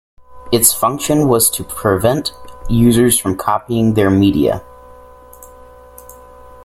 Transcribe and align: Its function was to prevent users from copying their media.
Its 0.51 0.73
function 0.73 1.27
was 1.27 1.47
to 1.47 1.63
prevent 1.63 2.33
users 2.71 3.19
from 3.19 3.37
copying 3.37 3.93
their 3.93 4.09
media. 4.09 4.63